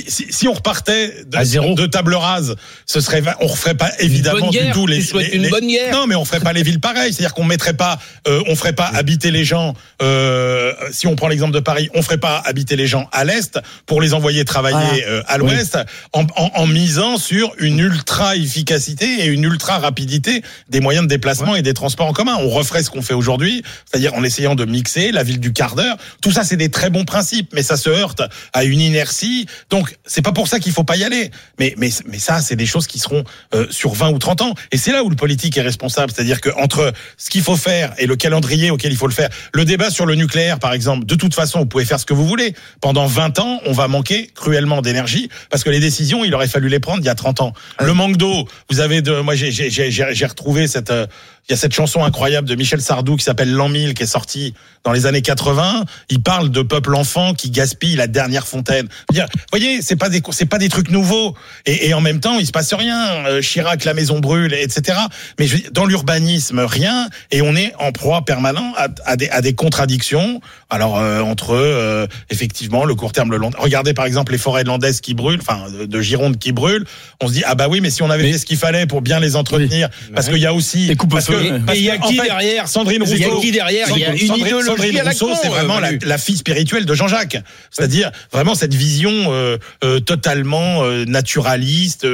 si, 0.08 0.26
si 0.30 0.48
on 0.48 0.54
repartait 0.54 1.24
de, 1.26 1.36
À 1.36 1.44
zéro. 1.44 1.74
de 1.74 1.84
table 1.86 2.14
rase 2.14 2.54
ce 2.86 3.00
serait 3.00 3.22
on 3.40 3.46
referait 3.48 3.74
pas 3.74 3.90
évidemment 3.98 4.48
du 4.48 4.70
tout 4.72 4.86
les, 4.86 5.00
les- 5.00 5.36
une 5.36 5.42
les- 5.42 5.50
bonne 5.50 5.66
guerre. 5.68 5.92
non, 5.92 6.06
mais 6.06 6.14
on 6.14 6.24
ferait 6.24 6.40
pas 6.40 6.54
les 6.54 6.62
villes 6.62 6.80
pareilles. 6.80 7.12
C'est-à-dire 7.12 7.34
qu'on 7.34 7.44
mettrait 7.44 7.74
pas, 7.76 7.98
euh, 8.26 8.42
on 8.46 8.56
ferait 8.56 8.72
pas 8.72 8.86
habiter 8.86 9.30
les 9.30 9.44
gens. 9.44 9.74
Euh, 10.00 10.72
si 10.92 11.06
on 11.06 11.14
prend 11.16 11.28
l'exemple 11.28 11.52
de 11.54 11.60
Paris, 11.60 11.88
on 11.94 12.02
ferait 12.02 12.18
pas 12.18 12.38
habiter 12.44 12.76
les 12.76 12.86
gens 12.86 13.08
à 13.12 13.24
l'est 13.24 13.58
pour 13.86 14.00
les 14.00 14.14
envoyer 14.14 14.44
travailler 14.44 15.04
euh, 15.06 15.22
à 15.26 15.36
l'ouest, 15.38 15.76
en, 16.12 16.22
en- 16.36 16.50
en 16.54 16.66
misant 16.70 17.18
sur 17.18 17.52
une 17.58 17.78
ultra 17.78 18.36
efficacité 18.36 19.24
et 19.24 19.26
une 19.26 19.44
ultra 19.44 19.78
rapidité 19.78 20.42
des 20.68 20.80
moyens 20.80 21.04
de 21.04 21.08
déplacement 21.08 21.56
et 21.56 21.62
des 21.62 21.74
transports 21.74 22.06
en 22.06 22.12
commun. 22.12 22.36
On 22.40 22.48
referait 22.48 22.82
ce 22.82 22.90
qu'on 22.90 23.02
fait 23.02 23.14
aujourd'hui, 23.14 23.62
c'est-à-dire 23.84 24.14
en 24.14 24.24
essayant 24.24 24.54
de 24.54 24.64
mixer 24.64 25.12
la 25.12 25.22
ville 25.22 25.40
du 25.40 25.52
quart 25.52 25.74
d'heure. 25.74 25.96
Tout 26.20 26.30
ça, 26.32 26.44
c'est 26.44 26.56
des 26.56 26.70
très 26.70 26.90
bons 26.90 27.04
principes, 27.04 27.50
mais 27.52 27.62
ça 27.62 27.76
se 27.76 27.90
heurte 27.90 28.22
à 28.52 28.64
une 28.64 28.80
inertie. 28.80 29.46
Donc, 29.70 29.96
c'est 30.04 30.22
pas 30.22 30.32
pour 30.32 30.48
ça 30.48 30.60
qu'il 30.60 30.72
faut 30.72 30.84
pas 30.84 30.96
y 30.96 31.04
aller. 31.04 31.30
Mais, 31.58 31.74
mais, 31.76 31.90
mais 32.06 32.18
ça, 32.18 32.40
c'est 32.40 32.56
des 32.56 32.66
choses 32.66 32.86
qui 32.86 32.98
seront 32.98 33.24
euh, 33.54 33.66
sur 33.70 33.92
20 33.92 34.10
ou 34.10 34.18
30 34.18 34.42
ans. 34.42 34.54
Et 34.72 34.76
c'est 34.76 34.92
là 34.92 35.04
où 35.04 35.10
le 35.10 35.16
politique 35.16 35.56
est 35.56 35.62
responsable. 35.62 36.12
C'est-à-dire 36.14 36.40
que 36.40 36.50
entre 36.56 36.92
ce 37.16 37.30
qu'il 37.30 37.42
faut 37.42 37.56
faire 37.56 37.92
et 37.98 38.06
le 38.06 38.16
calendrier 38.16 38.70
auquel 38.70 38.92
il 38.92 38.96
faut 38.96 39.06
le 39.06 39.14
faire, 39.14 39.28
le 39.52 39.64
débat 39.64 39.90
sur 39.90 40.06
le 40.06 40.14
nucléaire, 40.14 40.58
par 40.58 40.72
exemple, 40.72 41.06
de 41.06 41.14
toute 41.14 41.34
façon, 41.34 41.60
vous 41.60 41.66
pouvez 41.66 41.84
faire 41.84 42.00
ce 42.00 42.06
que 42.06 42.14
vous 42.14 42.26
voulez. 42.26 42.54
Pendant 42.80 43.06
20 43.06 43.38
ans, 43.38 43.60
on 43.66 43.72
va 43.72 43.88
manquer 43.88 44.30
cruellement 44.34 44.82
d'énergie 44.82 45.28
parce 45.50 45.64
que 45.64 45.70
les 45.70 45.80
décisions, 45.80 46.24
il 46.24 46.34
aurait 46.34 46.48
fallu 46.48 46.59
les 46.68 46.80
prendre 46.80 47.00
il 47.00 47.06
y 47.06 47.08
a 47.08 47.14
30 47.14 47.40
ans. 47.40 47.52
Le 47.80 47.92
manque 47.94 48.16
d'eau, 48.16 48.46
vous 48.70 48.80
avez 48.80 49.02
de, 49.02 49.20
moi, 49.20 49.34
j'ai, 49.34 49.50
j'ai, 49.50 49.70
j'ai, 49.70 49.90
j'ai 49.90 50.26
retrouvé 50.26 50.66
cette, 50.66 50.90
euh, 50.90 51.06
il 51.48 51.52
y 51.52 51.54
a 51.54 51.56
cette 51.56 51.72
chanson 51.74 52.04
incroyable 52.04 52.48
de 52.48 52.54
Michel 52.54 52.80
Sardou 52.80 53.16
qui 53.16 53.24
s'appelle 53.24 53.52
L'an 53.52 53.68
1000 53.68 53.94
qui 53.94 54.04
est 54.04 54.06
sortie 54.06 54.54
dans 54.84 54.92
les 54.92 55.06
années 55.06 55.20
80. 55.22 55.84
Il 56.08 56.22
parle 56.22 56.50
de 56.50 56.62
peuple 56.62 56.94
enfant 56.94 57.34
qui 57.34 57.50
gaspille 57.50 57.96
la 57.96 58.06
dernière 58.06 58.46
fontaine. 58.46 58.86
Vous 59.12 59.18
voyez, 59.50 59.82
c'est 59.82 59.96
pas 59.96 60.08
des, 60.08 60.22
c'est 60.30 60.46
pas 60.46 60.58
des 60.58 60.68
trucs 60.68 60.90
nouveaux. 60.90 61.34
Et, 61.66 61.88
et 61.88 61.94
en 61.94 62.00
même 62.00 62.20
temps, 62.20 62.38
il 62.38 62.46
se 62.46 62.52
passe 62.52 62.72
rien. 62.72 63.26
Euh, 63.26 63.40
Chirac, 63.42 63.84
la 63.84 63.94
maison 63.94 64.20
brûle, 64.20 64.54
etc. 64.54 64.98
Mais 65.38 65.46
je 65.46 65.56
dans 65.72 65.86
l'urbanisme, 65.86 66.60
rien. 66.60 67.08
Et 67.30 67.42
on 67.42 67.56
est 67.56 67.72
en 67.78 67.90
proie 67.92 68.24
permanent 68.24 68.72
à, 68.76 68.88
à 69.04 69.16
des, 69.16 69.28
à 69.30 69.40
des 69.42 69.54
contradictions. 69.54 70.40
Alors 70.70 70.98
euh, 70.98 71.20
entre 71.20 71.54
euh, 71.54 72.06
effectivement 72.30 72.84
le 72.84 72.94
court 72.94 73.12
terme, 73.12 73.30
le 73.32 73.36
long. 73.38 73.50
Regardez 73.58 73.92
par 73.92 74.04
exemple 74.04 74.32
les 74.32 74.38
forêts 74.38 74.62
de 74.62 74.68
landaises 74.68 75.00
qui 75.00 75.14
brûlent, 75.14 75.40
enfin 75.40 75.68
de, 75.70 75.84
de 75.86 76.00
Gironde 76.00 76.38
qui 76.38 76.52
brûlent. 76.52 76.84
On 77.20 77.26
se 77.28 77.32
dit 77.32 77.42
ah 77.44 77.54
bah 77.56 77.66
oui, 77.68 77.80
mais 77.80 77.90
si 77.90 78.02
on 78.02 78.10
avait 78.10 78.22
Mais- 78.22 78.32
fait 78.32 78.38
ce 78.38 78.46
qu'il 78.46 78.56
fallait 78.58 78.86
pour 78.86 79.02
bien 79.02 79.18
les 79.20 79.34
entretenir, 79.36 79.88
parce 80.14 80.28
qu'il 80.28 80.38
y 80.38 80.46
a 80.46 80.54
aussi 80.54 80.86
Les 80.86 80.96
parce 80.96 81.26
que- 81.30 81.72
Et- 81.72 81.78
il 81.78 81.82
y 81.84 81.90
a 81.90 81.98
qui 81.98 82.16
derrière 82.16 82.68
Sandrine 82.68 83.02
Il 83.06 83.18
y 83.18 83.24
a 83.24 83.28
Rousseau. 83.28 83.40
qui 83.40 83.50
derrière 83.52 83.86
Il 83.90 83.98
y 83.98 84.04
a 84.04 84.10
une 84.12 84.18
Sandrine- 84.18 84.36
idéologie 84.46 84.66
Sandrine 84.66 84.98
à 85.00 85.02
la 85.04 85.10
Rousseau, 85.10 85.26
con, 85.28 85.34
c'est 85.42 85.48
vraiment 85.48 85.78
la, 85.80 86.18
fille 86.18 86.36
spirituelle 86.36 86.84
de 86.86 86.94
Jean-Jacques. 86.94 87.38
C'est-à-dire 87.70 88.10
vraiment 88.32 88.54
cette 88.54 88.74
vision 88.74 89.10
euh, 89.12 89.56
euh, 89.84 90.00
totalement 90.00 90.82
euh, 90.84 91.04
naturaliste, 91.06 92.06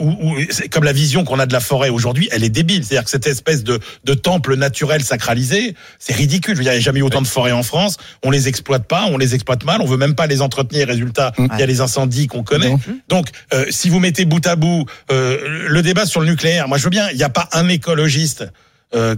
où- 0.00 0.36
c'est 0.50 0.68
comme 0.68 0.84
la 0.84 0.92
vision 0.92 1.24
qu'on 1.24 1.38
a 1.38 1.46
de 1.46 1.52
la 1.52 1.60
forêt 1.60 1.88
aujourd'hui, 1.88 2.28
elle 2.32 2.44
est 2.44 2.48
débile. 2.50 2.84
C'est-à-dire 2.84 3.04
que 3.04 3.10
cette 3.10 3.26
espèce 3.26 3.64
de, 3.64 3.78
de 4.04 4.14
temple 4.14 4.56
naturel 4.56 5.02
sacralisé, 5.02 5.74
c'est 5.98 6.14
ridicule. 6.14 6.54
Je 6.54 6.58
veux 6.58 6.64
dire, 6.64 6.72
Il 6.72 6.76
n'y 6.76 6.82
a 6.82 6.84
jamais 6.84 7.00
eu 7.00 7.02
autant 7.02 7.22
de 7.22 7.26
forêts 7.26 7.52
en 7.52 7.62
France. 7.62 7.96
On 8.22 8.30
les 8.30 8.48
exploite 8.48 8.86
pas, 8.86 9.06
on 9.10 9.18
les 9.18 9.34
exploite 9.34 9.64
mal, 9.64 9.80
on 9.80 9.86
veut 9.86 9.96
même 9.96 10.14
pas 10.14 10.26
les 10.26 10.42
entretenir. 10.42 10.88
Résultat, 10.88 11.32
Hum. 11.38 11.48
il 11.54 11.60
y 11.60 11.62
a 11.62 11.66
les 11.66 11.80
incendies 11.80 12.26
qu'on 12.26 12.42
connaît. 12.42 12.74
Donc, 13.08 13.28
euh, 13.52 13.64
si 13.70 13.88
vous 13.88 14.00
mettez 14.00 14.24
bout 14.24 14.44
à 14.46 14.56
bout 14.56 14.86
euh, 15.12 15.38
le 15.68 15.82
débat 15.82 16.06
sur 16.06 16.20
le 16.20 16.26
nucléaire, 16.26 16.68
moi 16.68 16.78
je 16.78 16.84
veux 16.84 16.90
bien, 16.90 17.08
il 17.10 17.16
n'y 17.16 17.22
a 17.22 17.28
pas 17.28 17.48
un 17.52 17.68
écologiste 17.68 18.42
euh, 18.42 18.46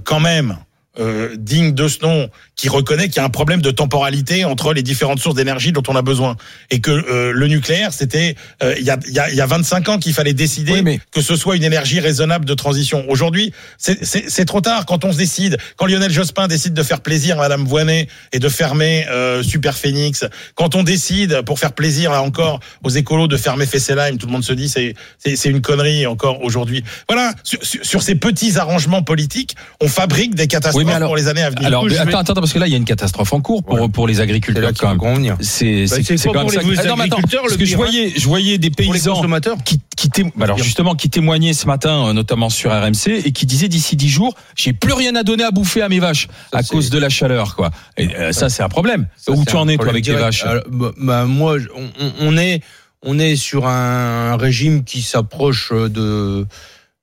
quand 0.04 0.20
même 0.20 0.56
euh, 0.98 1.36
digne 1.38 1.72
de 1.74 1.88
ce 1.88 2.00
nom 2.02 2.28
qui 2.54 2.68
reconnaît 2.68 3.08
qu'il 3.08 3.16
y 3.16 3.20
a 3.20 3.24
un 3.24 3.28
problème 3.30 3.60
de 3.60 3.70
temporalité 3.70 4.44
entre 4.44 4.72
les 4.72 4.82
différentes 4.82 5.18
sources 5.20 5.34
d'énergie 5.36 5.72
dont 5.72 5.82
on 5.88 5.96
a 5.96 6.02
besoin 6.02 6.36
et 6.70 6.80
que 6.80 6.90
euh, 6.90 7.32
le 7.32 7.46
nucléaire 7.48 7.92
c'était 7.92 8.34
euh, 8.62 8.74
il 8.78 8.84
y, 8.84 8.90
a, 8.90 8.98
y, 9.08 9.18
a, 9.18 9.30
y 9.30 9.40
a 9.40 9.46
25 9.46 9.88
ans 9.90 9.98
qu'il 9.98 10.14
fallait 10.14 10.32
décider 10.32 10.72
Oui, 10.72 10.82
mais- 10.82 11.00
que 11.12 11.20
ce 11.20 11.36
soit 11.36 11.56
une 11.56 11.64
énergie 11.64 12.00
raisonnable 12.00 12.44
de 12.46 12.54
transition. 12.54 13.04
Aujourd'hui, 13.08 13.52
c'est- 13.78 14.04
c'est 14.04 14.24
c'est 14.30 14.44
trop 14.46 14.60
tard 14.60 14.86
quand 14.86 15.04
on 15.04 15.12
se 15.12 15.18
décide, 15.18 15.58
quand 15.76 15.86
Lionel 15.86 16.10
Jospin 16.10 16.48
décide 16.48 16.72
de 16.74 16.82
faire 16.82 17.00
plaisir 17.00 17.36
à 17.38 17.42
Madame 17.42 17.64
Voinet 17.64 18.08
et 18.32 18.38
de 18.38 18.48
fermer 18.48 19.06
euh, 19.10 19.42
Super 19.42 19.76
Phoenix, 19.76 20.24
quand 20.54 20.74
on 20.74 20.82
décide 20.82 21.42
pour 21.42 21.58
faire 21.58 21.72
plaisir 21.72 22.10
là 22.10 22.22
encore 22.22 22.60
aux 22.84 22.90
écolos 22.90 23.28
de 23.28 23.36
fermer 23.36 23.66
Fessenheim, 23.66 24.16
tout 24.18 24.26
le 24.26 24.32
monde 24.32 24.44
se 24.44 24.52
dit 24.54 24.68
c'est 24.68 24.94
c'est 25.18 25.36
c'est 25.36 25.50
une 25.50 25.60
connerie 25.60 26.06
encore 26.06 26.42
aujourd'hui. 26.42 26.82
Voilà, 27.08 27.34
sur, 27.44 27.62
sur, 27.64 27.84
sur 27.84 28.02
ces 28.02 28.14
petits 28.14 28.58
arrangements 28.58 29.02
politiques, 29.02 29.56
on 29.80 29.88
fabrique 29.88 30.34
des 30.34 30.46
catastrophes 30.46 30.84
Oui, 30.84 30.85
mais 30.86 30.94
alors- 30.94 31.08
pour 31.08 31.16
les 31.16 31.28
années 31.28 31.42
à 31.42 31.50
venir. 31.50 31.66
Alors, 31.66 31.82
coup, 31.82 31.88
je 31.88 31.94
attends, 31.96 32.04
vais- 32.10 32.16
attends, 32.16 32.34
parce 32.34 32.52
que 32.52 32.58
là, 32.58 32.66
il 32.66 32.70
y 32.70 32.74
a 32.74 32.78
une 32.78 32.84
catastrophe 32.84 33.32
en 33.32 33.40
cours 33.40 33.62
pour, 33.62 33.80
Ouais. 33.80 33.88
pour 33.88 34.06
les 34.08 34.20
agriculteurs 34.20 34.62
là. 34.62 35.36
C'est 35.40 35.86
Bah, 35.86 35.96
c'est 35.96 36.16
c'est 36.16 36.28
pour 36.28 36.34
ça. 36.50 36.60
Ah, 36.82 36.86
non, 36.88 36.96
mais 36.96 37.04
attends, 37.04 37.16
parce 37.42 37.56
que 37.56 37.64
je 37.64 37.70
pire, 37.74 37.80
hein 37.80 37.86
voyais, 37.90 38.12
je 38.16 38.24
voyais 38.26 38.58
des 38.58 38.70
paysans 38.70 39.14
consommateurs 39.14 39.56
qui, 39.64 39.80
qui 39.96 40.08
té- 40.10 40.24
bah 40.36 40.44
alors 40.44 40.58
justement 40.58 40.94
qui 40.94 41.08
témoignait 41.10 41.52
ce 41.54 41.66
matin 41.66 42.08
euh, 42.08 42.12
notamment 42.12 42.50
sur 42.50 42.70
RMC 42.70 43.22
et 43.24 43.32
qui 43.32 43.46
disait 43.46 43.68
d'ici 43.68 43.96
10 43.96 44.08
jours 44.10 44.34
j'ai 44.54 44.72
plus 44.74 44.92
rien 44.92 45.14
à 45.16 45.22
donner 45.22 45.42
à 45.44 45.50
bouffer 45.50 45.80
à 45.80 45.88
mes 45.88 46.00
vaches 46.00 46.28
Ça, 46.52 46.58
à 46.58 46.62
c'est- 46.62 46.68
cause 46.68 46.90
de 46.90 46.98
la 46.98 47.08
chaleur 47.08 47.56
quoi 47.56 47.70
et 47.96 48.14
euh, 48.14 48.32
ça 48.32 48.50
c'est 48.50 48.62
un 48.62 48.68
problème 48.68 49.06
Ça, 49.16 49.32
où 49.32 49.42
tu 49.44 49.56
en 49.56 49.66
es 49.68 49.76
toi 49.78 49.88
avec 49.88 50.04
tes 50.04 50.12
vaches? 50.12 50.44
Alors, 50.44 50.62
bah, 50.70 50.92
bah, 50.98 51.24
moi, 51.24 51.58
je- 51.58 51.68
on, 51.74 51.84
on- 52.04 52.12
on 52.20 52.36
est, 52.36 52.60
on 53.02 53.18
est 53.18 53.36
sur 53.36 53.66
un 53.66 54.36
régime 54.36 54.84
qui 54.84 55.00
s'approche 55.02 55.72
de, 55.72 56.46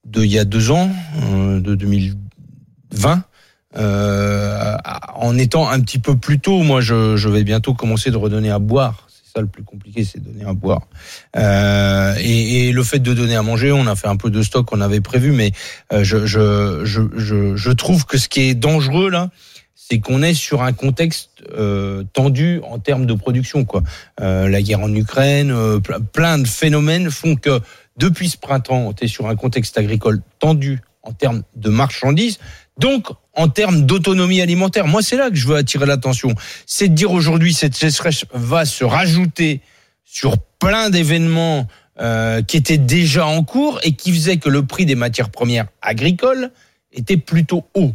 de 0.05 0.23
il 0.23 0.31
y 0.31 0.37
a 0.37 0.45
deux 0.45 0.69
ans, 0.69 0.91
euh, 1.33 1.59
de 1.59 1.73
2020. 1.75 3.23
Euh, 3.75 4.75
en 5.15 5.37
étant 5.37 5.69
un 5.69 5.79
petit 5.81 5.99
peu 5.99 6.15
plus 6.15 6.39
tôt, 6.39 6.61
moi, 6.63 6.81
je, 6.81 7.15
je 7.15 7.29
vais 7.29 7.43
bientôt 7.43 7.73
commencer 7.73 8.11
de 8.11 8.17
redonner 8.17 8.51
à 8.51 8.59
boire. 8.59 9.07
C'est 9.09 9.33
ça 9.37 9.41
le 9.41 9.47
plus 9.47 9.63
compliqué, 9.63 10.03
c'est 10.03 10.21
donner 10.21 10.45
à 10.45 10.53
boire. 10.53 10.81
Euh, 11.35 12.15
et, 12.19 12.67
et 12.67 12.71
le 12.71 12.83
fait 12.83 12.99
de 12.99 13.13
donner 13.13 13.35
à 13.35 13.41
manger, 13.41 13.71
on 13.71 13.87
a 13.87 13.95
fait 13.95 14.07
un 14.07 14.17
peu 14.17 14.29
de 14.29 14.43
stock, 14.43 14.71
on 14.71 14.81
avait 14.81 15.01
prévu, 15.01 15.31
mais 15.31 15.51
euh, 15.91 16.03
je, 16.03 16.25
je, 16.25 16.85
je, 16.85 17.55
je, 17.55 17.71
trouve 17.71 18.05
que 18.05 18.17
ce 18.17 18.29
qui 18.29 18.41
est 18.41 18.53
dangereux 18.53 19.09
là, 19.09 19.29
c'est 19.75 19.99
qu'on 19.99 20.21
est 20.21 20.35
sur 20.35 20.61
un 20.61 20.71
contexte 20.71 21.31
euh, 21.57 22.03
tendu 22.13 22.61
en 22.63 22.77
termes 22.79 23.05
de 23.07 23.13
production. 23.15 23.65
Quoi. 23.65 23.81
Euh, 24.21 24.47
la 24.47 24.61
guerre 24.61 24.81
en 24.81 24.93
Ukraine, 24.93 25.51
euh, 25.51 25.79
ple- 25.79 25.99
plein 26.13 26.37
de 26.37 26.47
phénomènes 26.47 27.09
font 27.09 27.35
que 27.35 27.59
depuis 27.97 28.29
ce 28.29 28.37
printemps, 28.37 28.93
tu 28.93 29.05
es 29.05 29.07
sur 29.07 29.27
un 29.27 29.35
contexte 29.35 29.77
agricole 29.77 30.21
tendu 30.39 30.79
en 31.01 31.11
termes 31.11 31.41
de 31.55 31.69
marchandises, 31.69 32.39
donc 32.77 33.07
en 33.33 33.47
termes 33.49 33.85
d'autonomie 33.85 34.41
alimentaire. 34.41 34.87
Moi, 34.87 35.01
c'est 35.01 35.17
là 35.17 35.29
que 35.29 35.35
je 35.35 35.47
veux 35.47 35.55
attirer 35.55 35.85
l'attention. 35.85 36.33
C'est 36.65 36.89
de 36.89 36.93
dire 36.93 37.11
aujourd'hui, 37.11 37.53
cette 37.53 37.75
sécheresse 37.75 38.25
va 38.33 38.65
se 38.65 38.83
rajouter 38.83 39.61
sur 40.05 40.37
plein 40.59 40.89
d'événements 40.89 41.67
euh, 41.99 42.41
qui 42.41 42.57
étaient 42.57 42.77
déjà 42.77 43.25
en 43.25 43.43
cours 43.43 43.79
et 43.83 43.93
qui 43.93 44.11
faisaient 44.13 44.37
que 44.37 44.49
le 44.49 44.65
prix 44.65 44.85
des 44.85 44.95
matières 44.95 45.29
premières 45.29 45.67
agricoles 45.81 46.51
était 46.91 47.17
plutôt 47.17 47.65
haut. 47.73 47.93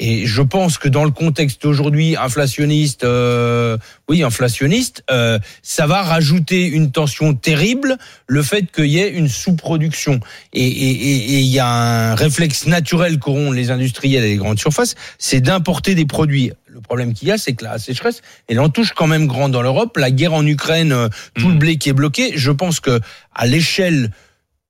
Et 0.00 0.26
je 0.26 0.42
pense 0.42 0.78
que 0.78 0.88
dans 0.88 1.04
le 1.04 1.10
contexte 1.10 1.64
aujourd'hui 1.64 2.16
inflationniste, 2.16 3.02
euh, 3.02 3.76
oui 4.08 4.22
inflationniste, 4.22 5.02
euh, 5.10 5.40
ça 5.62 5.88
va 5.88 6.02
rajouter 6.02 6.66
une 6.66 6.92
tension 6.92 7.34
terrible, 7.34 7.98
le 8.28 8.42
fait 8.44 8.70
qu'il 8.70 8.86
y 8.86 8.98
ait 9.00 9.10
une 9.10 9.28
sous-production. 9.28 10.20
Et 10.52 10.64
et- 10.66 10.90
et- 10.90 11.32
et 11.34 11.38
il 11.40 11.46
y 11.48 11.58
a 11.58 11.66
un 11.68 12.14
réflexe 12.14 12.66
naturel 12.66 13.18
qu'auront 13.18 13.50
les 13.50 13.72
industriels 13.72 14.22
et 14.22 14.28
les 14.30 14.36
grandes 14.36 14.60
surfaces, 14.60 14.94
c'est 15.18 15.40
d'importer 15.40 15.96
des 15.96 16.06
produits. 16.06 16.52
Le 16.68 16.80
problème 16.80 17.12
qu'il 17.12 17.26
y 17.26 17.32
a, 17.32 17.38
c'est 17.38 17.54
que 17.54 17.64
la 17.64 17.78
sécheresse, 17.78 18.22
elle 18.46 18.60
en 18.60 18.68
touche 18.68 18.92
quand 18.92 19.08
même 19.08 19.26
grand 19.26 19.48
dans 19.48 19.62
l'Europe. 19.62 19.96
La 19.96 20.12
guerre 20.12 20.34
en 20.34 20.46
Ukraine, 20.46 20.92
euh, 20.92 21.08
tout 21.34 21.48
Mm. 21.48 21.52
le 21.52 21.58
blé 21.58 21.76
qui 21.76 21.88
est 21.88 21.92
bloqué. 21.92 22.32
Je 22.36 22.52
pense 22.52 22.78
que 22.78 23.00
à 23.34 23.46
l'échelle 23.46 24.12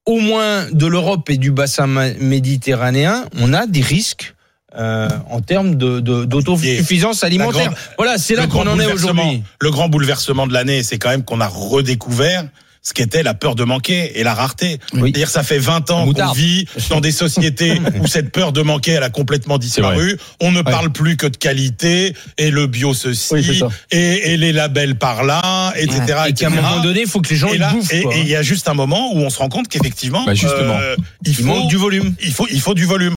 au 0.06 0.20
moins 0.20 0.70
de 0.73 0.87
l'Europe 0.87 1.28
et 1.28 1.37
du 1.37 1.50
bassin 1.50 1.87
méditerranéen, 1.87 3.26
on 3.38 3.52
a 3.52 3.66
des 3.66 3.82
risques 3.82 4.35
euh, 4.76 5.08
en 5.30 5.40
termes 5.40 5.76
de, 5.76 6.00
de- 6.00 6.25
d'autosuffisance 6.25 7.25
alimentaire. 7.25 7.66
grande- 7.66 7.76
voilà, 7.96 8.18
c'est 8.18 8.34
là 8.34 8.46
qu'on 8.46 8.66
en 8.66 8.78
est 8.78 8.87
aujourd'hui. 8.87 9.42
Le 9.60 9.70
grand 9.70 9.88
bouleversement 9.88 10.46
de 10.46 10.52
l'année, 10.52 10.82
c'est 10.82 10.98
quand 10.98 11.08
même 11.10 11.25
qu'on 11.25 11.40
a 11.40 11.48
redécouvert 11.48 12.44
ce 12.80 12.94
qu'était 12.94 13.25
la 13.25 13.34
peur 13.34 13.54
de 13.54 13.64
manquer 13.64 14.18
et 14.18 14.22
la 14.22 14.32
rareté. 14.34 14.78
Oui. 14.94 15.00
C'est-à-dire 15.10 15.28
ça 15.28 15.42
fait 15.42 15.58
20 15.58 15.90
ans 15.90 16.06
qu'on 16.10 16.32
vit 16.32 16.64
dans 16.88 17.00
des 17.00 17.10
sociétés 17.10 17.78
où 18.00 18.06
cette 18.06 18.30
peur 18.30 18.52
de 18.52 18.62
manquer, 18.62 18.92
elle 18.92 19.02
a 19.02 19.10
complètement 19.10 19.58
disparu. 19.58 20.16
On 20.40 20.52
ne 20.52 20.62
parle 20.62 20.90
plus 20.90 21.16
que 21.16 21.26
de 21.26 21.37
qualité 21.37 22.14
et 22.38 22.50
le 22.50 22.66
bio 22.66 22.94
ceci 22.94 23.34
Oui, 23.34 23.60
et, 23.90 24.32
et 24.32 24.37
les 24.38 24.52
labels 24.52 24.94
par 24.94 25.25
là, 25.25 25.72
etc. 25.76 26.00
Et 26.28 26.32
qu'à 26.32 26.46
un 26.46 26.50
moment 26.50 26.80
donné, 26.80 27.00
il 27.02 27.08
faut 27.08 27.20
que 27.20 27.28
les 27.28 27.37
gens 27.37 27.52
et 27.52 27.58
là, 27.58 27.72
bouffent. 27.72 27.92
et 27.92 27.98
et 28.12 28.20
il 28.20 28.28
y 28.28 28.37
a 28.37 28.42
juste 28.42 28.68
un 28.68 28.75
moment 28.75 29.12
où 29.12 29.18
on 29.18 29.28
se 29.28 29.38
rend 29.38 29.48
compte 29.50 29.68
qu'effectivement, 29.68 30.25
Bah, 30.25 30.32
euh, 30.32 30.96
il 31.26 31.34
faut 31.34 31.66
du 31.66 31.76
volume. 31.76 32.14
il 32.22 32.32
faut 32.32 32.46
il 32.50 32.60
faut 32.60 32.75
du 32.75 32.84
volume. 32.87 33.06